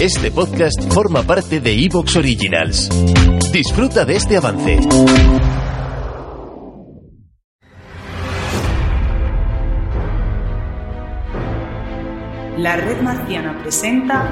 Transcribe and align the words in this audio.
Este 0.00 0.30
podcast 0.30 0.92
forma 0.92 1.22
parte 1.22 1.58
de 1.58 1.72
Evox 1.72 2.16
Originals. 2.16 2.90
Disfruta 3.50 4.04
de 4.04 4.16
este 4.16 4.36
avance. 4.36 4.78
La 12.58 12.76
red 12.76 13.00
marciana 13.00 13.58
presenta 13.62 14.30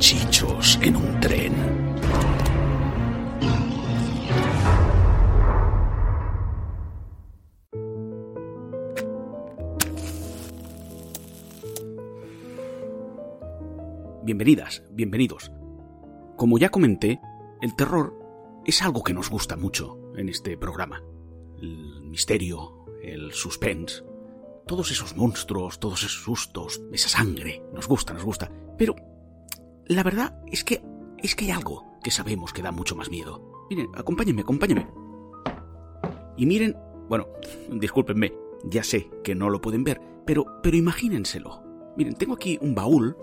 Chichos 0.00 0.80
en 0.82 0.96
un 0.96 1.20
tren. 1.20 1.52
Bienvenidas, 14.24 14.82
bienvenidos. 14.90 15.52
Como 16.36 16.58
ya 16.58 16.70
comenté, 16.70 17.20
el 17.60 17.76
terror 17.76 18.18
es 18.66 18.82
algo 18.82 19.04
que 19.04 19.14
nos 19.14 19.30
gusta 19.30 19.56
mucho 19.56 20.00
en 20.16 20.28
este 20.28 20.58
programa. 20.58 21.00
El 21.60 22.02
misterio, 22.02 22.86
el 23.04 23.30
suspense, 23.30 24.02
todos 24.66 24.90
esos 24.90 25.16
monstruos, 25.16 25.78
todos 25.78 26.02
esos 26.02 26.22
sustos, 26.22 26.82
esa 26.92 27.08
sangre, 27.08 27.62
nos 27.72 27.88
gusta, 27.88 28.12
nos 28.12 28.24
gusta. 28.24 28.50
Pero 28.78 28.96
la 29.86 30.02
verdad 30.02 30.40
es 30.46 30.64
que 30.64 30.82
es 31.18 31.34
que 31.34 31.46
hay 31.46 31.50
algo 31.52 31.84
que 32.02 32.10
sabemos 32.10 32.52
que 32.52 32.62
da 32.62 32.72
mucho 32.72 32.96
más 32.96 33.10
miedo. 33.10 33.66
Miren, 33.70 33.88
acompáñenme, 33.94 34.42
acompáñenme. 34.42 34.88
Y 36.36 36.46
miren, 36.46 36.76
bueno, 37.08 37.28
discúlpenme, 37.70 38.32
ya 38.64 38.82
sé 38.82 39.10
que 39.22 39.34
no 39.34 39.50
lo 39.50 39.60
pueden 39.60 39.84
ver, 39.84 40.00
pero 40.26 40.60
pero 40.62 40.76
imagínenselo. 40.76 41.62
Miren, 41.96 42.14
tengo 42.14 42.34
aquí 42.34 42.58
un 42.60 42.74
baúl. 42.74 43.16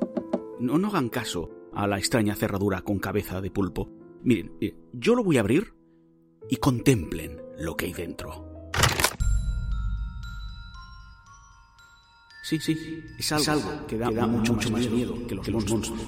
No, 0.60 0.76
hagan 0.88 1.10
caso 1.10 1.50
a 1.74 1.88
la 1.88 1.98
extraña 1.98 2.36
cerradura 2.36 2.82
con 2.82 3.00
cabeza 3.00 3.42
de 3.42 3.52
pulpo. 3.52 3.90
Miren, 4.24 4.54
miren, 4.60 4.78
yo 4.94 5.16
lo 5.16 5.24
voy 5.24 5.38
a 5.38 5.42
abrir 5.42 5.74
y 6.50 6.58
contemplen 6.58 7.42
lo 7.58 7.76
que 7.76 7.86
hay 7.86 7.94
dentro. 7.94 8.49
Sí, 12.50 12.60
sí, 12.60 13.06
es 13.16 13.32
algo, 13.32 13.86
que 13.86 13.96
da, 13.96 14.10
mucho, 14.10 14.54
mucho 14.54 14.72
más 14.72 14.90
miedo, 14.90 15.16
que 15.28 15.36
los, 15.36 15.48
monstruos. 15.70 16.02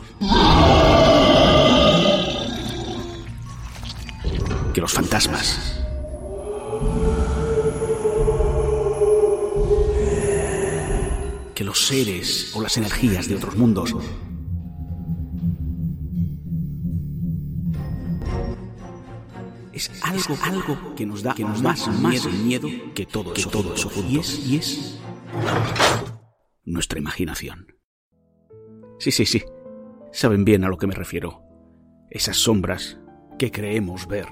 Que 4.73 4.81
los 4.81 4.91
fantasmas. 4.91 5.83
Que 11.53 11.63
los 11.63 11.85
seres 11.85 12.51
o 12.55 12.61
las 12.63 12.75
energías 12.75 13.27
de 13.27 13.35
otros 13.35 13.55
mundos. 13.55 13.95
Es 19.73 19.91
algo, 20.01 20.37
algo 20.41 20.95
que 20.95 21.05
nos 21.05 21.21
da, 21.21 21.35
que 21.35 21.43
nos 21.43 21.61
más, 21.61 21.87
más 21.99 22.25
miedo, 22.25 22.67
que 22.95 23.05
todo 23.05 23.31
eso, 23.35 23.49
todo 23.51 23.75
eso. 23.75 23.91
Y 24.09 24.17
es, 24.17 24.39
y 24.47 24.57
es 24.57 25.01
nuestra 26.71 26.99
imaginación. 26.99 27.75
Sí, 28.99 29.11
sí, 29.11 29.25
sí. 29.25 29.43
Saben 30.11 30.45
bien 30.45 30.63
a 30.63 30.69
lo 30.69 30.77
que 30.77 30.87
me 30.87 30.95
refiero. 30.95 31.41
Esas 32.09 32.37
sombras 32.37 32.99
que 33.39 33.51
creemos 33.51 34.07
ver, 34.07 34.27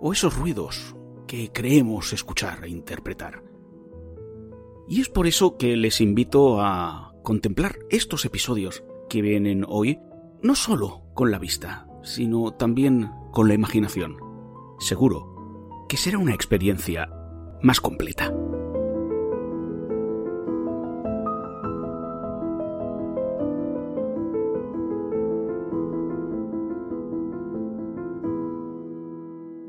o 0.00 0.12
esos 0.12 0.36
ruidos 0.36 0.94
que 1.26 1.50
creemos 1.52 2.12
escuchar 2.12 2.64
e 2.64 2.68
interpretar. 2.68 3.42
Y 4.88 5.00
es 5.00 5.08
por 5.08 5.26
eso 5.26 5.56
que 5.56 5.76
les 5.76 6.00
invito 6.00 6.60
a 6.60 7.14
contemplar 7.22 7.78
estos 7.90 8.24
episodios 8.24 8.84
que 9.08 9.20
vienen 9.20 9.64
hoy, 9.68 9.98
no 10.42 10.54
solo 10.54 11.02
con 11.14 11.30
la 11.30 11.38
vista, 11.38 11.86
sino 12.02 12.52
también 12.52 13.10
con 13.32 13.48
la 13.48 13.54
imaginación. 13.54 14.16
Seguro 14.78 15.86
que 15.88 15.96
será 15.96 16.18
una 16.18 16.34
experiencia 16.34 17.08
más 17.62 17.80
completa. 17.80 18.32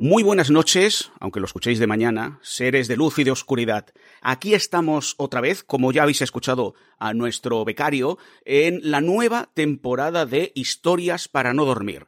Muy 0.01 0.23
buenas 0.23 0.49
noches, 0.49 1.11
aunque 1.19 1.41
lo 1.41 1.45
escuchéis 1.45 1.77
de 1.77 1.85
mañana, 1.85 2.39
seres 2.41 2.87
de 2.87 2.95
luz 2.95 3.19
y 3.19 3.25
de 3.25 3.31
oscuridad. 3.31 3.87
Aquí 4.21 4.53
estamos 4.53 5.13
otra 5.17 5.41
vez, 5.41 5.61
como 5.61 5.91
ya 5.91 6.03
habéis 6.03 6.21
escuchado 6.21 6.73
a 6.99 7.13
nuestro 7.13 7.65
becario, 7.65 8.17
en 8.45 8.79
la 8.81 9.01
nueva 9.01 9.49
temporada 9.53 10.25
de 10.25 10.53
Historias 10.55 11.27
para 11.27 11.53
no 11.53 11.65
dormir 11.65 12.07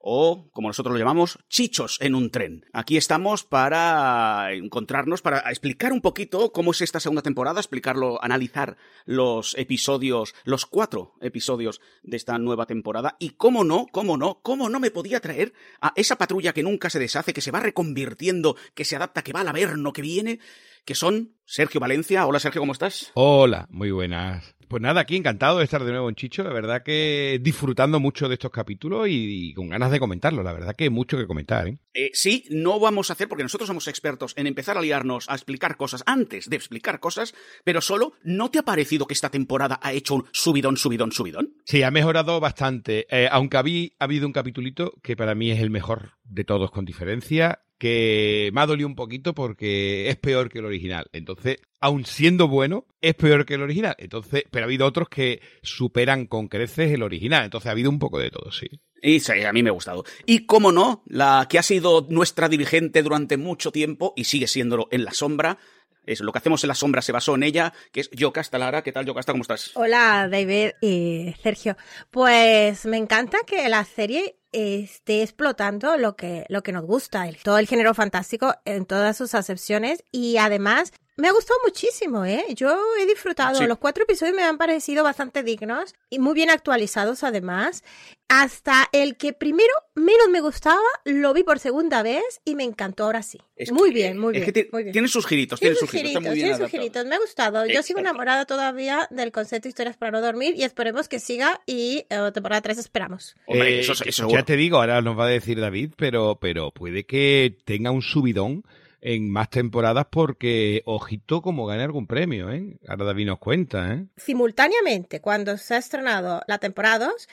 o, 0.00 0.48
como 0.52 0.68
nosotros 0.68 0.92
lo 0.92 0.98
llamamos, 0.98 1.38
chichos 1.48 1.98
en 2.00 2.14
un 2.14 2.30
tren. 2.30 2.64
Aquí 2.72 2.96
estamos 2.96 3.44
para 3.44 4.52
encontrarnos, 4.52 5.20
para 5.20 5.38
explicar 5.50 5.92
un 5.92 6.00
poquito 6.00 6.52
cómo 6.52 6.72
es 6.72 6.80
esta 6.80 7.00
segunda 7.00 7.22
temporada, 7.22 7.60
explicarlo, 7.60 8.22
analizar 8.22 8.76
los 9.04 9.56
episodios, 9.58 10.34
los 10.44 10.66
cuatro 10.66 11.14
episodios 11.20 11.80
de 12.02 12.16
esta 12.16 12.38
nueva 12.38 12.66
temporada 12.66 13.16
y 13.18 13.30
cómo 13.30 13.62
no, 13.62 13.86
cómo 13.92 14.16
no, 14.16 14.40
cómo 14.42 14.68
no 14.68 14.80
me 14.80 14.90
podía 14.90 15.20
traer 15.20 15.52
a 15.80 15.92
esa 15.96 16.16
patrulla 16.16 16.54
que 16.54 16.62
nunca 16.62 16.88
se 16.88 16.98
deshace, 16.98 17.34
que 17.34 17.42
se 17.42 17.50
va 17.50 17.60
reconvirtiendo, 17.60 18.56
que 18.74 18.84
se 18.84 18.96
adapta, 18.96 19.22
que 19.22 19.32
va 19.32 19.40
al 19.40 19.48
averno, 19.48 19.92
que 19.92 20.02
viene, 20.02 20.40
que 20.84 20.94
son 20.94 21.36
Sergio 21.44 21.80
Valencia. 21.80 22.26
Hola 22.26 22.40
Sergio, 22.40 22.60
¿cómo 22.60 22.72
estás? 22.72 23.10
Hola, 23.14 23.66
muy 23.70 23.90
buenas. 23.90 24.54
Pues 24.70 24.80
nada, 24.80 25.00
aquí 25.00 25.16
encantado 25.16 25.58
de 25.58 25.64
estar 25.64 25.82
de 25.82 25.90
nuevo 25.90 26.08
en 26.08 26.14
Chicho. 26.14 26.44
La 26.44 26.52
verdad 26.52 26.84
que 26.84 27.40
disfrutando 27.42 27.98
mucho 27.98 28.28
de 28.28 28.34
estos 28.34 28.52
capítulos 28.52 29.08
y, 29.10 29.52
con 29.54 29.68
ganas 29.68 29.90
de 29.90 29.98
comentarlo. 29.98 30.44
La 30.44 30.52
verdad 30.52 30.76
que 30.76 30.84
hay 30.84 30.90
mucho 30.90 31.18
que 31.18 31.26
comentar. 31.26 31.66
¿eh? 31.66 31.78
Eh, 31.94 32.10
sí, 32.12 32.44
no 32.50 32.78
vamos 32.78 33.10
a 33.10 33.14
hacer, 33.14 33.28
porque 33.28 33.42
nosotros 33.42 33.66
somos 33.66 33.88
expertos 33.88 34.32
en 34.36 34.46
empezar 34.46 34.78
a 34.78 34.80
liarnos 34.80 35.28
a 35.28 35.34
explicar 35.34 35.76
cosas 35.76 36.02
antes 36.06 36.48
de 36.48 36.56
explicar 36.56 37.00
cosas, 37.00 37.34
pero 37.64 37.80
solo, 37.80 38.12
¿no 38.22 38.50
te 38.50 38.58
ha 38.58 38.62
parecido 38.62 39.06
que 39.06 39.14
esta 39.14 39.30
temporada 39.30 39.80
ha 39.82 39.92
hecho 39.92 40.14
un 40.14 40.26
subidón, 40.32 40.76
subidón, 40.76 41.12
subidón? 41.12 41.54
Sí, 41.64 41.82
ha 41.82 41.90
mejorado 41.90 42.38
bastante. 42.40 43.06
Eh, 43.10 43.28
aunque 43.30 43.56
ha 43.56 44.04
habido 44.04 44.26
un 44.26 44.32
capitulito 44.32 44.94
que 45.02 45.16
para 45.16 45.34
mí 45.34 45.50
es 45.50 45.60
el 45.60 45.70
mejor 45.70 46.12
de 46.24 46.44
todos 46.44 46.70
con 46.70 46.84
diferencia, 46.84 47.60
que 47.80 48.50
me 48.52 48.60
ha 48.60 48.66
dolido 48.66 48.86
un 48.86 48.94
poquito 48.94 49.34
porque 49.34 50.10
es 50.10 50.16
peor 50.16 50.50
que 50.50 50.58
el 50.58 50.66
original. 50.66 51.06
Entonces, 51.12 51.56
aun 51.80 52.04
siendo 52.04 52.46
bueno, 52.46 52.86
es 53.00 53.14
peor 53.14 53.46
que 53.46 53.54
el 53.54 53.62
original. 53.62 53.96
Entonces, 53.98 54.44
pero 54.50 54.64
ha 54.64 54.68
habido 54.68 54.86
otros 54.86 55.08
que 55.08 55.40
superan 55.62 56.26
con 56.26 56.48
creces 56.48 56.92
el 56.92 57.02
original. 57.02 57.44
Entonces, 57.44 57.68
ha 57.68 57.72
habido 57.72 57.88
un 57.88 57.98
poco 57.98 58.18
de 58.18 58.30
todo, 58.30 58.52
sí. 58.52 58.68
Y 59.02 59.20
sí, 59.20 59.42
a 59.44 59.52
mí 59.52 59.62
me 59.62 59.70
ha 59.70 59.72
gustado. 59.72 60.04
Y 60.26 60.46
cómo 60.46 60.72
no, 60.72 61.02
la 61.06 61.46
que 61.48 61.58
ha 61.58 61.62
sido 61.62 62.06
nuestra 62.10 62.48
dirigente 62.48 63.02
durante 63.02 63.36
mucho 63.36 63.72
tiempo 63.72 64.12
y 64.16 64.24
sigue 64.24 64.46
siéndolo 64.46 64.88
en 64.90 65.04
la 65.04 65.12
sombra, 65.12 65.58
es 66.06 66.20
lo 66.20 66.32
que 66.32 66.38
hacemos 66.38 66.64
en 66.64 66.68
la 66.68 66.74
sombra 66.74 67.02
se 67.02 67.12
basó 67.12 67.34
en 67.34 67.42
ella, 67.44 67.72
que 67.92 68.00
es 68.00 68.10
Yocasta 68.10 68.58
Lara. 68.58 68.82
¿Qué 68.82 68.90
tal, 68.92 69.06
Yocasta? 69.06 69.32
¿Cómo 69.32 69.42
estás? 69.42 69.70
Hola, 69.74 70.28
David 70.30 70.70
y 70.80 71.34
Sergio. 71.42 71.76
Pues 72.10 72.84
me 72.86 72.96
encanta 72.96 73.38
que 73.46 73.68
la 73.68 73.84
serie 73.84 74.36
esté 74.52 75.22
explotando 75.22 75.96
lo 75.96 76.16
que, 76.16 76.44
lo 76.48 76.62
que 76.62 76.72
nos 76.72 76.84
gusta, 76.84 77.28
el- 77.28 77.36
todo 77.36 77.58
el 77.58 77.68
género 77.68 77.94
fantástico 77.94 78.54
en 78.64 78.84
todas 78.86 79.16
sus 79.16 79.34
acepciones 79.34 80.02
y 80.10 80.38
además 80.38 80.92
me 81.16 81.28
ha 81.28 81.32
gustado 81.32 81.60
muchísimo, 81.64 82.24
¿eh? 82.24 82.44
Yo 82.56 82.76
he 82.98 83.06
disfrutado. 83.06 83.56
Sí. 83.58 83.66
Los 83.66 83.78
cuatro 83.78 84.02
episodios 84.04 84.34
me 84.34 84.42
han 84.42 84.58
parecido 84.58 85.04
bastante 85.04 85.42
dignos 85.42 85.94
y 86.08 86.18
muy 86.18 86.34
bien 86.34 86.50
actualizados 86.50 87.22
además. 87.22 87.84
Hasta 88.32 88.88
el 88.92 89.16
que 89.16 89.32
primero 89.32 89.72
menos 89.96 90.28
me 90.30 90.40
gustaba, 90.40 90.78
lo 91.04 91.34
vi 91.34 91.42
por 91.42 91.58
segunda 91.58 92.00
vez 92.04 92.22
y 92.44 92.54
me 92.54 92.62
encantó 92.62 93.02
ahora 93.04 93.24
sí. 93.24 93.38
Es 93.56 93.72
muy 93.72 93.88
que- 93.88 93.94
bien, 93.96 94.18
muy 94.18 94.36
es 94.36 94.42
bien. 94.42 94.52
que 94.54 94.68
muy 94.72 94.84
bien. 94.84 94.92
Tiene 94.92 95.08
sus 95.08 95.26
giritos, 95.26 95.58
Tiene 95.58 95.74
sus 95.74 95.90
giritos. 95.90 96.10
está 96.10 96.20
giritos, 96.20 96.30
muy 96.30 96.34
bien 96.36 96.46
tiene 96.46 96.62
sus 96.64 96.70
giritos. 96.70 97.06
Me 97.06 97.16
ha 97.16 97.18
gustado. 97.18 97.66
Yo 97.66 97.82
sigo 97.82 97.98
enamorada 97.98 98.46
todavía 98.46 99.08
del 99.10 99.32
concepto 99.32 99.66
Historias 99.66 99.96
para 99.96 100.12
no 100.12 100.20
dormir 100.20 100.54
y 100.56 100.62
esperemos 100.62 101.08
que 101.08 101.18
siga 101.18 101.60
y 101.66 102.06
eh, 102.08 102.30
temporada 102.32 102.60
3 102.62 102.78
esperamos. 102.78 103.34
Hombre, 103.46 103.78
Eh, 103.78 103.80
eso, 103.80 103.94
eso 103.94 104.04
ya 104.04 104.12
seguro. 104.12 104.44
te 104.44 104.56
digo, 104.56 104.76
ahora 104.76 105.02
nos 105.02 105.18
va 105.18 105.24
a 105.24 105.28
decir 105.28 105.58
David, 105.60 105.94
pero, 105.96 106.38
pero 106.40 106.70
puede 106.70 107.04
que 107.06 107.58
tenga 107.64 107.90
un 107.90 108.02
subidón 108.02 108.62
en 109.02 109.30
más 109.30 109.48
temporadas 109.48 110.06
porque, 110.10 110.82
ojito, 110.84 111.40
como 111.40 111.64
gane 111.64 111.82
algún 111.82 112.06
premio, 112.06 112.50
¿eh? 112.52 112.76
Ahora 112.86 113.06
David 113.06 113.26
nos 113.28 113.38
cuenta, 113.38 113.94
¿eh? 113.94 114.04
simultáneamente, 114.18 115.20
cuando 115.22 115.56
se 115.56 115.74
ha 115.74 115.78
estrenado 115.78 116.42
la 116.46 116.58
temporada 116.58 117.06
2, 117.06 117.28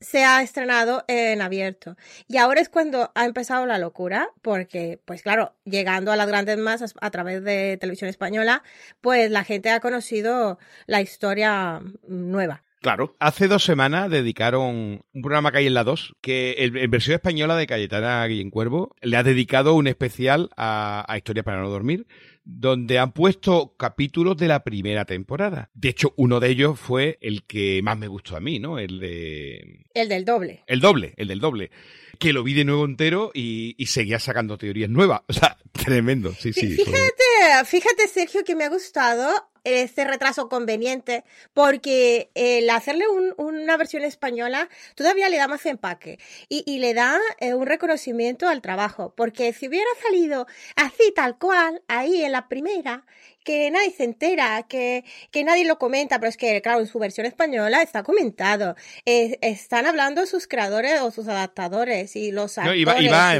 se 0.00 0.24
ha 0.24 0.42
estrenado 0.42 1.04
en 1.08 1.40
abierto. 1.42 1.96
Y 2.28 2.36
ahora 2.36 2.60
es 2.60 2.68
cuando 2.68 3.10
ha 3.14 3.24
empezado 3.24 3.66
la 3.66 3.78
locura, 3.78 4.30
porque, 4.42 5.00
pues 5.04 5.22
claro, 5.22 5.54
llegando 5.64 6.12
a 6.12 6.16
las 6.16 6.28
grandes 6.28 6.58
masas 6.58 6.94
a 7.00 7.10
través 7.10 7.42
de 7.42 7.78
televisión 7.80 8.10
española, 8.10 8.62
pues 9.00 9.30
la 9.30 9.44
gente 9.44 9.70
ha 9.70 9.80
conocido 9.80 10.58
la 10.86 11.00
historia 11.00 11.82
nueva. 12.06 12.62
Claro. 12.82 13.16
Hace 13.18 13.48
dos 13.48 13.64
semanas 13.64 14.10
dedicaron 14.10 15.02
un 15.12 15.22
programa 15.22 15.50
que 15.50 15.58
hay 15.58 15.66
en 15.66 15.74
la 15.74 15.82
2, 15.82 16.14
que 16.20 16.54
en 16.58 16.90
versión 16.90 17.16
española 17.16 17.56
de 17.56 17.66
Cayetana 17.66 18.24
Guillén 18.26 18.50
Cuervo 18.50 18.94
le 19.00 19.16
ha 19.16 19.24
dedicado 19.24 19.74
un 19.74 19.88
especial 19.88 20.50
a, 20.56 21.04
a 21.08 21.16
Historia 21.16 21.42
para 21.42 21.60
no 21.60 21.68
dormir, 21.68 22.06
donde 22.48 23.00
han 23.00 23.10
puesto 23.10 23.74
capítulos 23.76 24.36
de 24.36 24.46
la 24.46 24.62
primera 24.62 25.04
temporada. 25.04 25.68
De 25.74 25.88
hecho, 25.88 26.14
uno 26.16 26.38
de 26.38 26.48
ellos 26.48 26.78
fue 26.78 27.18
el 27.20 27.42
que 27.42 27.80
más 27.82 27.98
me 27.98 28.06
gustó 28.06 28.36
a 28.36 28.40
mí, 28.40 28.60
¿no? 28.60 28.78
El 28.78 29.00
de... 29.00 29.86
El 29.92 30.08
del 30.08 30.24
doble. 30.24 30.62
El 30.68 30.80
doble, 30.80 31.12
el 31.16 31.26
del 31.26 31.40
doble. 31.40 31.72
Que 32.20 32.32
lo 32.32 32.44
vi 32.44 32.54
de 32.54 32.64
nuevo 32.64 32.84
entero 32.84 33.32
y, 33.34 33.74
y 33.76 33.86
seguía 33.86 34.20
sacando 34.20 34.56
teorías 34.56 34.88
nuevas. 34.88 35.22
O 35.26 35.32
sea, 35.32 35.58
tremendo. 35.72 36.32
Sí, 36.38 36.52
sí. 36.52 36.68
Fíjate, 36.68 37.64
fíjate, 37.64 38.06
Sergio, 38.06 38.44
que 38.44 38.54
me 38.54 38.64
ha 38.64 38.68
gustado 38.68 39.28
este 39.66 40.04
retraso 40.04 40.48
conveniente, 40.48 41.24
porque 41.52 42.30
el 42.34 42.70
hacerle 42.70 43.08
un- 43.08 43.34
una 43.38 43.76
versión 43.76 44.04
española 44.04 44.68
todavía 44.94 45.28
le 45.28 45.36
da 45.38 45.48
más 45.48 45.66
empaque 45.66 46.18
y, 46.48 46.62
y 46.66 46.78
le 46.78 46.94
da 46.94 47.18
eh, 47.40 47.54
un 47.54 47.66
reconocimiento 47.66 48.48
al 48.48 48.62
trabajo, 48.62 49.12
porque 49.16 49.52
si 49.52 49.68
hubiera 49.68 49.90
salido 50.02 50.46
así 50.76 51.12
tal 51.14 51.38
cual, 51.38 51.82
ahí 51.88 52.22
en 52.22 52.32
la 52.32 52.48
primera, 52.48 53.04
que 53.44 53.70
nadie 53.70 53.92
se 53.92 54.02
entera, 54.02 54.64
que, 54.68 55.04
que 55.30 55.44
nadie 55.44 55.64
lo 55.64 55.78
comenta, 55.78 56.18
pero 56.18 56.28
es 56.28 56.36
que, 56.36 56.60
claro, 56.62 56.80
en 56.80 56.88
su 56.88 56.98
versión 56.98 57.26
española 57.26 57.80
está 57.80 58.02
comentado. 58.02 58.74
Eh, 59.04 59.38
están 59.40 59.86
hablando 59.86 60.26
sus 60.26 60.48
creadores 60.48 61.00
o 61.00 61.12
sus 61.12 61.28
adaptadores 61.28 62.16
y 62.16 62.32
los 62.32 62.56
No, 62.56 62.62
actores. 62.64 62.86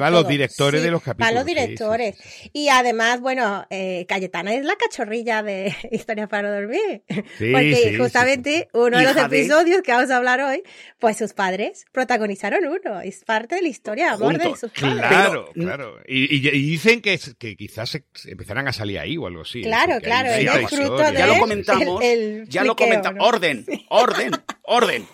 va 0.01 0.11
los 0.11 0.29
directores 0.29 0.81
de 0.85 0.93
los 0.93 1.03
capítulos, 1.03 1.35
los 1.35 1.45
sí, 1.45 1.49
sí, 1.51 1.55
directores. 1.57 2.17
Y 2.53 2.69
además, 2.69 3.21
bueno, 3.21 3.67
eh, 3.69 4.07
Cayetana 4.09 4.55
es 4.55 4.65
la 4.65 4.77
cachorrilla 4.77 5.43
de 5.43 5.75
Historia 5.91 6.16
para 6.29 6.55
dormir. 6.59 7.03
Sí, 7.39 7.51
Porque 7.53 7.75
sí, 7.77 7.89
sí, 7.91 7.97
justamente 7.99 8.69
uno 8.73 8.97
de 8.99 9.05
los 9.05 9.15
de- 9.15 9.23
episodios 9.23 9.83
que 9.83 9.93
vamos 9.93 10.11
a 10.11 10.17
hablar 10.17 10.41
hoy, 10.41 10.63
pues 10.99 11.19
sus 11.19 11.35
padres 11.35 11.85
protagonizaron 11.93 12.65
uno. 12.67 13.01
Es 13.03 13.25
parte 13.25 13.57
de 13.57 13.63
la 13.63 13.69
historia 13.69 14.07
de 14.07 14.11
amor 14.13 14.39
de 14.39 14.57
sus 14.57 14.71
padres. 14.73 14.97
Claro, 15.07 15.51
Pero- 15.53 15.67
claro. 15.67 15.99
Y, 16.07 16.35
y- 16.37 16.49
y 16.49 16.71
dicen 16.71 17.01
que, 17.03 17.19
que 17.39 17.57
quizás 17.57 17.91
se, 17.91 18.05
se 18.15 18.31
empezarán 18.33 18.67
a 18.69 18.73
salir 18.73 18.99
ahí 18.99 19.17
o 19.19 19.27
algo 19.27 19.43
así. 19.43 19.61
¿eh? 19.61 19.65
Claro, 19.65 20.01
claro, 20.01 20.31
hay 20.31 20.47
es 20.47 20.51
mucha 20.53 20.57
el 20.59 20.63
historia. 20.65 20.87
fruto 20.87 21.03
de- 21.13 21.19
Ya 21.19 21.27
lo 21.27 21.39
comentamos. 21.39 22.03
El- 22.05 22.19
el 22.41 22.49
ya 22.49 22.65
lo 22.65 22.77
comentamos. 22.77 23.19
¿no? 23.19 23.25
Orden, 23.27 23.67
orden, 23.91 24.31
orden, 24.63 25.07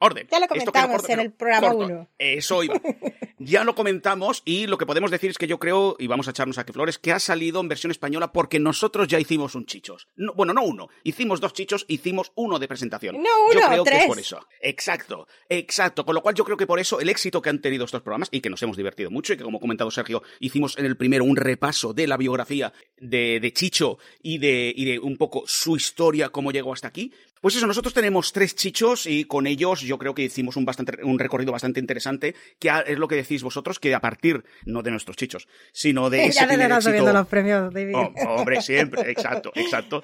orden. 0.00 0.26
Ya 0.30 0.40
lo 0.40 0.46
comentamos 0.48 1.08
en 1.08 1.20
el 1.20 1.32
programa 1.32 1.68
corto. 1.72 1.84
uno. 1.86 2.08
Eso 2.18 2.62
iba. 2.64 2.74
Ya 3.38 3.64
lo 3.64 3.74
comentamos 3.74 4.42
y 4.44 4.66
lo 4.66 4.78
que 4.78 4.86
podemos 4.86 5.10
decir 5.10 5.30
es 5.30 5.38
que 5.38 5.46
yo 5.46 5.58
creo, 5.58 5.96
y 5.98 6.06
vamos 6.06 6.26
a 6.26 6.32
echarnos 6.32 6.58
aquí 6.58 6.72
flores, 6.72 6.98
que 6.98 7.12
ha 7.12 7.20
salido 7.20 7.60
en 7.60 7.68
versión 7.68 7.90
española 7.90 8.32
porque 8.32 8.58
nosotros 8.58 9.08
ya 9.08 9.20
hicimos 9.20 9.54
un 9.54 9.66
chichos. 9.66 10.08
No, 10.16 10.34
bueno, 10.34 10.52
no 10.52 10.62
uno. 10.62 10.88
Hicimos 11.04 11.40
dos 11.40 11.52
chichos, 11.52 11.84
hicimos 11.88 12.32
uno 12.34 12.58
de 12.58 12.68
presentación. 12.68 13.16
No 13.16 13.52
yo 13.52 13.58
uno, 13.58 13.68
creo 13.68 13.84
que 13.84 13.90
tres. 13.90 14.02
es 14.02 14.08
por 14.08 14.18
eso. 14.18 14.46
Exacto, 14.60 15.28
exacto. 15.48 16.04
Con 16.04 16.14
lo 16.14 16.22
cual 16.22 16.34
yo 16.34 16.44
creo 16.44 16.56
que 16.56 16.66
por 16.66 16.80
eso 16.80 17.00
el 17.00 17.08
éxito 17.08 17.40
que 17.40 17.50
han 17.50 17.60
tenido 17.60 17.84
estos 17.84 18.02
programas 18.02 18.28
y 18.32 18.40
que 18.40 18.50
nos 18.50 18.62
hemos 18.62 18.76
divertido 18.76 19.10
mucho 19.10 19.32
y 19.32 19.36
que 19.36 19.44
como 19.44 19.58
ha 19.58 19.60
comentado 19.60 19.90
Sergio, 19.90 20.22
hicimos 20.40 20.76
en 20.78 20.86
el 20.86 20.96
primero 20.96 21.24
un 21.24 21.36
repaso 21.36 21.92
de 21.92 22.06
la 22.06 22.16
biografía 22.16 22.72
de, 22.98 23.38
de 23.40 23.52
Chicho 23.52 23.98
y 24.22 24.38
de, 24.38 24.72
y 24.74 24.84
de 24.84 24.98
un 24.98 25.16
poco 25.16 25.44
su 25.46 25.76
historia, 25.76 26.30
cómo 26.30 26.50
llegó 26.50 26.72
hasta 26.72 26.88
aquí. 26.88 27.12
Pues 27.40 27.56
eso, 27.56 27.66
nosotros 27.66 27.94
tenemos 27.94 28.32
tres 28.32 28.54
chichos 28.54 29.06
y 29.06 29.24
con 29.24 29.46
ellos 29.46 29.80
yo 29.80 29.98
creo 29.98 30.14
que 30.14 30.22
hicimos 30.22 30.56
un, 30.56 30.64
bastante, 30.64 31.02
un 31.04 31.18
recorrido 31.18 31.52
bastante 31.52 31.80
interesante, 31.80 32.34
que 32.58 32.70
es 32.86 32.98
lo 32.98 33.08
que 33.08 33.16
decís 33.16 33.42
vosotros, 33.42 33.78
que 33.78 33.94
a 33.94 34.00
partir, 34.00 34.44
no 34.64 34.82
de 34.82 34.90
nuestros 34.90 35.16
chichos, 35.16 35.48
sino 35.72 36.10
de 36.10 36.24
ese 36.26 36.40
ya 36.40 36.42
están 36.42 36.60
éxito... 36.60 36.82
subiendo 36.82 37.12
los 37.12 37.26
premios, 37.26 37.72
David. 37.72 37.94
Oh, 37.94 38.12
hombre, 38.28 38.60
siempre, 38.62 39.02
exacto, 39.10 39.52
exacto. 39.54 40.02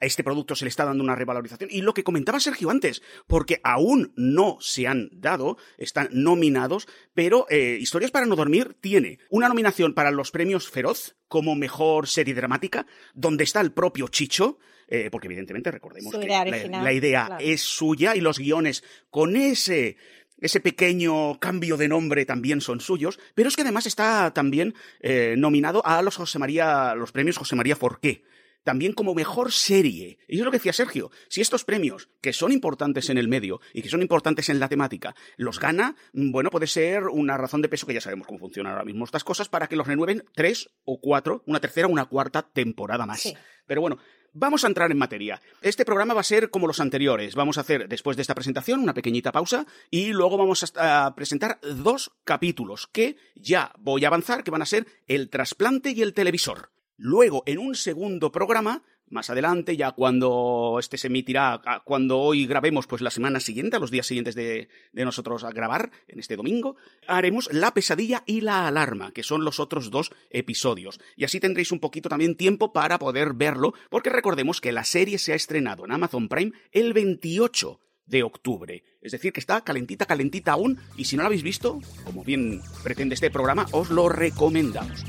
A 0.00 0.06
este 0.06 0.24
producto 0.24 0.54
se 0.54 0.64
le 0.64 0.70
está 0.70 0.84
dando 0.84 1.04
una 1.04 1.14
revalorización. 1.14 1.68
Y 1.70 1.82
lo 1.82 1.92
que 1.92 2.04
comentaba 2.04 2.40
Sergio 2.40 2.70
antes, 2.70 3.02
porque 3.26 3.60
aún 3.62 4.12
no 4.16 4.56
se 4.60 4.86
han 4.86 5.10
dado, 5.12 5.58
están 5.76 6.08
nominados, 6.12 6.88
pero 7.12 7.46
eh, 7.50 7.76
Historias 7.78 8.10
para 8.10 8.26
no 8.26 8.36
dormir 8.36 8.76
tiene 8.80 9.18
una 9.28 9.48
nominación 9.48 9.94
para 9.94 10.10
los 10.10 10.30
premios 10.30 10.70
Feroz 10.70 11.16
como 11.28 11.54
mejor 11.54 12.08
serie 12.08 12.34
dramática, 12.34 12.86
donde 13.14 13.44
está 13.44 13.60
el 13.60 13.72
propio 13.72 14.08
Chicho, 14.08 14.58
eh, 14.90 15.08
porque 15.10 15.28
evidentemente 15.28 15.70
recordemos 15.70 16.12
que 16.12 16.26
idea 16.26 16.44
la, 16.44 16.92
idea 16.92 17.26
claro. 17.26 17.44
es 17.44 17.60
suya 17.60 18.16
y 18.16 18.20
los 18.20 18.38
guiones 18.38 18.82
con 19.08 19.36
ese 19.36 19.96
ese 20.40 20.60
pequeño 20.60 21.38
cambio 21.38 21.76
de 21.76 21.88
nombre 21.88 22.24
también 22.26 22.60
son 22.60 22.80
suyos, 22.80 23.20
pero 23.34 23.48
es 23.48 23.56
que 23.56 23.62
además 23.62 23.86
está 23.86 24.32
también 24.32 24.74
eh, 25.00 25.34
nominado 25.36 25.84
a 25.86 26.02
los 26.02 26.16
José 26.16 26.38
María, 26.38 26.94
los 26.94 27.12
premios 27.12 27.36
José 27.36 27.56
María 27.56 27.76
Forqué. 27.76 28.24
También 28.62 28.92
como 28.92 29.14
mejor 29.14 29.52
serie. 29.52 30.18
Y 30.28 30.38
es 30.38 30.44
lo 30.44 30.50
que 30.50 30.58
decía 30.58 30.74
Sergio. 30.74 31.10
Si 31.28 31.40
estos 31.40 31.64
premios, 31.64 32.10
que 32.20 32.34
son 32.34 32.52
importantes 32.52 33.08
en 33.08 33.16
el 33.16 33.26
medio 33.26 33.60
y 33.72 33.80
que 33.80 33.88
son 33.88 34.02
importantes 34.02 34.50
en 34.50 34.60
la 34.60 34.68
temática, 34.68 35.14
los 35.38 35.58
gana, 35.58 35.96
mm, 36.12 36.30
bueno, 36.30 36.50
puede 36.50 36.66
ser 36.66 37.04
una 37.04 37.38
razón 37.38 37.62
de 37.62 37.70
peso 37.70 37.86
que 37.86 37.94
ya 37.94 38.02
sabemos 38.02 38.26
cómo 38.26 38.38
funcionan 38.38 38.72
ahora 38.72 38.84
mismo 38.84 39.06
estas 39.06 39.24
cosas 39.24 39.48
para 39.48 39.66
que 39.66 39.76
los 39.76 39.86
renueven 39.86 40.24
tres 40.34 40.68
o 40.84 41.00
cuatro, 41.00 41.42
una 41.46 41.60
tercera 41.60 41.86
o 41.86 41.90
una 41.90 42.04
cuarta 42.04 42.42
temporada 42.42 43.06
más. 43.06 43.20
Sí. 43.20 43.34
Pero 43.66 43.80
bueno, 43.80 43.98
Vamos 44.32 44.62
a 44.62 44.68
entrar 44.68 44.92
en 44.92 44.98
materia. 44.98 45.42
Este 45.60 45.84
programa 45.84 46.14
va 46.14 46.20
a 46.20 46.24
ser 46.24 46.50
como 46.50 46.68
los 46.68 46.78
anteriores. 46.78 47.34
Vamos 47.34 47.58
a 47.58 47.62
hacer, 47.62 47.88
después 47.88 48.16
de 48.16 48.22
esta 48.22 48.34
presentación, 48.34 48.80
una 48.80 48.94
pequeñita 48.94 49.32
pausa 49.32 49.66
y 49.90 50.12
luego 50.12 50.36
vamos 50.36 50.72
a, 50.76 51.14
presentar 51.16 51.58
dos 51.62 52.12
capítulos 52.22 52.86
que 52.86 53.16
ya 53.34 53.72
voy 53.78 54.04
a 54.04 54.08
avanzar, 54.08 54.44
que 54.44 54.52
van 54.52 54.62
a 54.62 54.66
ser 54.66 54.86
el 55.08 55.30
trasplante 55.30 55.90
y 55.90 56.02
el 56.02 56.14
televisor. 56.14 56.70
Luego, 56.96 57.42
en 57.46 57.58
un 57.58 57.74
segundo 57.74 58.30
programa, 58.30 58.84
más 59.10 59.28
adelante, 59.28 59.76
ya 59.76 59.92
cuando 59.92 60.76
este 60.80 60.96
se 60.96 61.08
emitirá, 61.08 61.60
cuando 61.84 62.18
hoy 62.18 62.46
grabemos, 62.46 62.86
pues 62.86 63.02
la 63.02 63.10
semana 63.10 63.40
siguiente, 63.40 63.76
a 63.76 63.80
los 63.80 63.90
días 63.90 64.06
siguientes 64.06 64.34
de, 64.34 64.68
de 64.92 65.04
nosotros 65.04 65.44
a 65.44 65.50
grabar, 65.50 65.90
en 66.08 66.20
este 66.20 66.36
domingo, 66.36 66.76
haremos 67.06 67.52
La 67.52 67.74
pesadilla 67.74 68.22
y 68.26 68.40
la 68.40 68.66
alarma, 68.66 69.12
que 69.12 69.22
son 69.22 69.44
los 69.44 69.60
otros 69.60 69.90
dos 69.90 70.10
episodios. 70.30 71.00
Y 71.16 71.24
así 71.24 71.40
tendréis 71.40 71.72
un 71.72 71.80
poquito 71.80 72.08
también 72.08 72.36
tiempo 72.36 72.72
para 72.72 72.98
poder 72.98 73.34
verlo, 73.34 73.74
porque 73.90 74.10
recordemos 74.10 74.60
que 74.60 74.72
la 74.72 74.84
serie 74.84 75.18
se 75.18 75.32
ha 75.32 75.36
estrenado 75.36 75.84
en 75.84 75.92
Amazon 75.92 76.28
Prime 76.28 76.52
el 76.72 76.92
28 76.92 77.80
de 78.06 78.22
octubre. 78.22 78.82
Es 79.00 79.12
decir, 79.12 79.32
que 79.32 79.40
está 79.40 79.62
calentita, 79.62 80.04
calentita 80.04 80.52
aún, 80.52 80.78
y 80.96 81.04
si 81.04 81.16
no 81.16 81.22
la 81.22 81.28
habéis 81.28 81.42
visto, 81.42 81.80
como 82.04 82.24
bien 82.24 82.60
pretende 82.82 83.14
este 83.14 83.30
programa, 83.30 83.66
os 83.72 83.90
lo 83.90 84.08
recomendamos. 84.08 85.04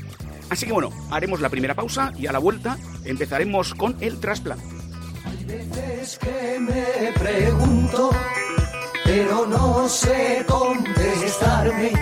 Así 0.52 0.66
que 0.66 0.72
bueno, 0.72 0.90
haremos 1.10 1.40
la 1.40 1.48
primera 1.48 1.74
pausa 1.74 2.12
y 2.18 2.26
a 2.26 2.32
la 2.32 2.38
vuelta 2.38 2.76
empezaremos 3.06 3.72
con 3.72 3.96
el 4.02 4.20
trasplante. 4.20 4.62
Es 6.02 6.18
que 6.18 6.60
me 6.60 7.10
pregunto, 7.18 8.10
pero 9.02 9.46
no 9.46 9.88
sé 9.88 10.44
contestarme 10.46 11.92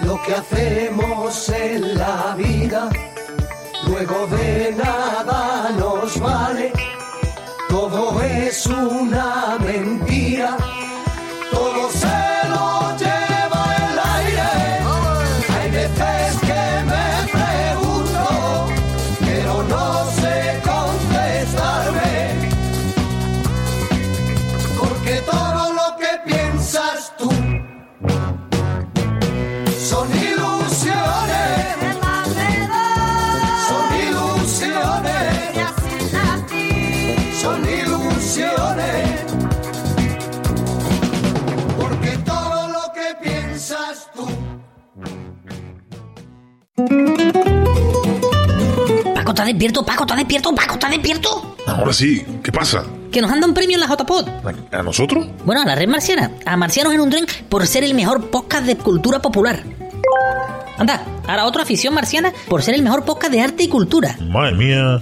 lo 0.00 0.18
que 0.22 0.34
hacemos 0.34 1.48
en 1.50 1.98
la 1.98 2.34
vida. 2.38 2.88
Luego 3.86 4.26
de 4.28 4.74
nada 4.74 5.70
nos 5.78 6.18
vale, 6.18 6.72
todo 7.68 8.22
es 8.22 8.64
una 8.64 9.58
mentira, 9.60 10.56
despierto? 49.48 49.84
Paco, 49.84 50.04
¿estás 50.04 50.16
despierto? 50.18 50.54
Paco, 50.54 50.74
¿estás 50.74 50.90
despierto? 50.90 51.56
Ahora 51.66 51.92
sí, 51.92 52.24
¿qué 52.42 52.52
pasa? 52.52 52.84
Que 53.10 53.20
nos 53.20 53.30
han 53.30 53.40
dado 53.40 53.48
un 53.48 53.54
premio 53.54 53.76
en 53.76 53.80
la 53.80 53.86
JPod. 53.86 54.28
¿A 54.72 54.82
nosotros? 54.82 55.26
Bueno, 55.44 55.62
a 55.62 55.64
la 55.64 55.74
red 55.74 55.88
marciana. 55.88 56.30
A 56.44 56.56
Marcianos 56.56 56.92
en 56.94 57.00
un 57.00 57.10
tren 57.10 57.26
por 57.48 57.66
ser 57.66 57.84
el 57.84 57.94
mejor 57.94 58.30
podcast 58.30 58.66
de 58.66 58.76
cultura 58.76 59.20
popular. 59.20 59.62
Anda, 60.76 61.02
ahora 61.26 61.46
otra 61.46 61.62
afición 61.62 61.94
marciana 61.94 62.32
por 62.48 62.62
ser 62.62 62.74
el 62.74 62.82
mejor 62.82 63.04
podcast 63.04 63.32
de 63.32 63.40
arte 63.40 63.64
y 63.64 63.68
cultura. 63.68 64.16
Madre 64.20 64.54
mía. 64.54 65.00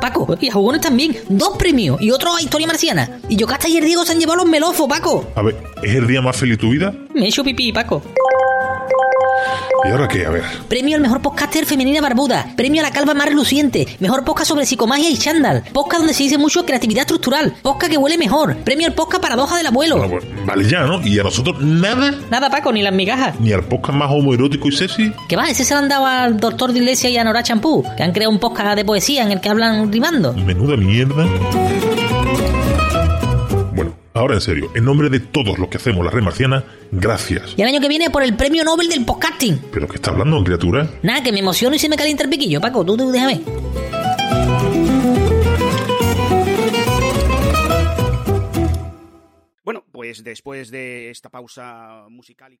Paco, 0.00 0.26
y 0.40 0.48
a 0.48 0.52
jugones 0.52 0.80
también. 0.80 1.16
Dos 1.28 1.56
premios 1.56 2.00
y 2.00 2.10
otro 2.10 2.34
a 2.34 2.42
historia 2.42 2.66
marciana. 2.66 3.20
Y 3.28 3.36
Yocasta 3.36 3.68
y 3.68 3.76
el 3.76 3.84
Diego 3.84 4.04
se 4.04 4.12
han 4.12 4.18
llevado 4.18 4.38
los 4.38 4.46
melofos, 4.46 4.88
Paco. 4.88 5.30
A 5.36 5.42
ver, 5.42 5.56
¿es 5.82 5.94
el 5.94 6.06
día 6.08 6.20
más 6.20 6.36
feliz 6.36 6.56
de 6.56 6.60
tu 6.60 6.70
vida? 6.70 6.92
Me 7.14 7.26
he 7.26 7.28
hecho 7.28 7.44
pipí, 7.44 7.72
Paco. 7.72 8.02
¿Y 9.84 9.88
ahora 9.88 10.06
qué? 10.06 10.24
A 10.24 10.30
ver. 10.30 10.44
Premio 10.68 10.94
al 10.94 11.02
mejor 11.02 11.20
podcaster 11.20 11.66
femenina 11.66 12.00
barbuda. 12.00 12.46
Premio 12.56 12.80
a 12.82 12.84
la 12.84 12.92
calva 12.92 13.14
más 13.14 13.26
reluciente. 13.26 13.86
Mejor 13.98 14.24
podcast 14.24 14.48
sobre 14.48 14.64
psicomagia 14.64 15.10
y 15.10 15.16
chándal. 15.16 15.64
Podcast 15.72 16.00
donde 16.00 16.14
se 16.14 16.22
dice 16.22 16.38
mucho 16.38 16.64
creatividad 16.64 17.00
estructural. 17.02 17.54
Podcast 17.62 17.90
que 17.90 17.98
huele 17.98 18.16
mejor. 18.16 18.56
Premio 18.58 18.86
al 18.86 18.94
podcast 18.94 19.20
paradoja 19.20 19.56
del 19.56 19.66
abuelo. 19.66 19.96
Bueno, 19.98 20.12
pues, 20.12 20.46
vale 20.46 20.68
ya, 20.68 20.82
¿no? 20.84 21.04
¿Y 21.04 21.18
a 21.18 21.24
nosotros 21.24 21.60
nada? 21.60 22.14
Nada, 22.30 22.48
Paco, 22.48 22.72
ni 22.72 22.82
las 22.82 22.92
migajas. 22.92 23.40
¿Ni 23.40 23.52
al 23.52 23.64
podcast 23.64 23.98
más 23.98 24.10
homoerótico 24.10 24.68
y 24.68 24.72
sexy? 24.72 25.12
¿Qué 25.28 25.36
va? 25.36 25.48
Ese 25.48 25.64
se 25.64 25.74
lo 25.74 25.80
han 25.80 25.88
dado 25.88 26.06
al 26.06 26.38
doctor 26.38 26.72
de 26.72 26.78
Iglesia 26.78 27.10
y 27.10 27.16
a 27.16 27.24
Nora 27.24 27.42
Champú, 27.42 27.84
que 27.96 28.04
han 28.04 28.12
creado 28.12 28.30
un 28.30 28.38
podcast 28.38 28.76
de 28.76 28.84
poesía 28.84 29.24
en 29.24 29.32
el 29.32 29.40
que 29.40 29.48
hablan 29.48 29.92
rimando. 29.92 30.32
Menuda 30.32 30.76
mierda. 30.76 31.26
Ahora 34.14 34.34
en 34.34 34.40
serio, 34.42 34.70
en 34.74 34.84
nombre 34.84 35.08
de 35.08 35.20
todos 35.20 35.58
los 35.58 35.68
que 35.68 35.78
hacemos 35.78 36.04
la 36.04 36.10
red 36.10 36.22
marciana, 36.22 36.64
gracias. 36.90 37.54
Y 37.56 37.62
el 37.62 37.68
año 37.68 37.80
que 37.80 37.88
viene 37.88 38.10
por 38.10 38.22
el 38.22 38.36
premio 38.36 38.62
Nobel 38.62 38.88
del 38.88 39.06
podcasting. 39.06 39.58
¿Pero 39.72 39.88
qué 39.88 39.96
está 39.96 40.10
hablando, 40.10 40.42
criatura? 40.44 40.86
Nada, 41.02 41.22
que 41.22 41.32
me 41.32 41.38
emociono 41.40 41.74
y 41.76 41.78
se 41.78 41.88
me 41.88 41.96
calienta 41.96 42.22
el 42.24 42.28
piquillo, 42.30 42.60
Paco. 42.60 42.84
Tú, 42.84 42.96
tú 42.96 43.10
déjame. 43.10 43.40
Bueno, 49.64 49.84
pues 49.92 50.24
después 50.24 50.70
de 50.70 51.10
esta 51.10 51.30
pausa 51.30 52.06
musical. 52.10 52.52
y- 52.52 52.60